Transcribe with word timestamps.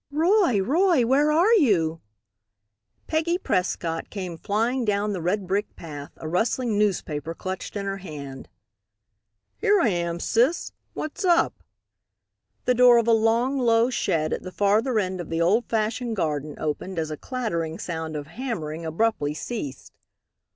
"Roy! 0.09 0.59
Roy! 0.59 1.05
where 1.05 1.31
are 1.31 1.53
you?" 1.53 2.01
Peggy 3.05 3.37
Prescott 3.37 4.09
came 4.09 4.35
flying 4.35 4.83
down 4.83 5.13
the 5.13 5.21
red 5.21 5.45
brick 5.45 5.75
path, 5.75 6.11
a 6.17 6.27
rustling 6.27 6.75
newspaper 6.75 7.35
clutched 7.35 7.75
in 7.75 7.85
her 7.85 7.97
hand. 7.97 8.49
"Here 9.59 9.79
I 9.79 9.89
am, 9.89 10.19
sis, 10.19 10.71
what's 10.95 11.23
up?" 11.23 11.61
The 12.65 12.73
door 12.73 12.97
of 12.97 13.07
a 13.07 13.11
long, 13.13 13.59
low 13.59 13.91
shed 13.91 14.33
at 14.33 14.41
the 14.41 14.51
farther 14.51 14.97
end 14.97 15.21
of 15.21 15.29
the 15.29 15.39
old 15.39 15.67
fashioned 15.69 16.15
garden 16.15 16.57
opened 16.57 16.97
as 16.97 17.11
a 17.11 17.15
clattering 17.17 17.77
sound 17.77 18.15
of 18.15 18.25
hammering 18.25 18.83
abruptly 18.83 19.35
ceased. 19.35 19.93